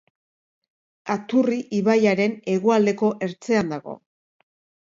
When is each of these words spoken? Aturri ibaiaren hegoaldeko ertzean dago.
Aturri 1.15 1.59
ibaiaren 1.81 2.35
hegoaldeko 2.55 3.13
ertzean 3.29 3.73
dago. 3.75 3.99